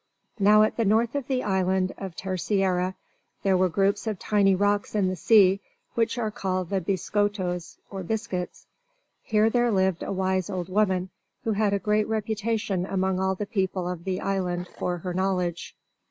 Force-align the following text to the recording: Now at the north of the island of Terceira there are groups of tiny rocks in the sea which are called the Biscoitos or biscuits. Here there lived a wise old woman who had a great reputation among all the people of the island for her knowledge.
Now 0.39 0.63
at 0.63 0.77
the 0.77 0.83
north 0.83 1.13
of 1.13 1.27
the 1.27 1.43
island 1.43 1.93
of 1.95 2.15
Terceira 2.15 2.95
there 3.43 3.55
are 3.61 3.69
groups 3.69 4.07
of 4.07 4.17
tiny 4.17 4.55
rocks 4.55 4.95
in 4.95 5.09
the 5.09 5.15
sea 5.15 5.61
which 5.93 6.17
are 6.17 6.31
called 6.31 6.71
the 6.71 6.81
Biscoitos 6.81 7.77
or 7.91 8.01
biscuits. 8.01 8.65
Here 9.21 9.47
there 9.51 9.69
lived 9.69 10.01
a 10.01 10.11
wise 10.11 10.49
old 10.49 10.69
woman 10.69 11.11
who 11.43 11.51
had 11.51 11.73
a 11.73 11.77
great 11.77 12.07
reputation 12.07 12.83
among 12.87 13.19
all 13.19 13.35
the 13.35 13.45
people 13.45 13.87
of 13.87 14.03
the 14.03 14.21
island 14.21 14.67
for 14.69 14.97
her 14.97 15.13
knowledge. 15.13 15.75